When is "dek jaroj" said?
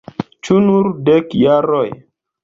1.09-1.85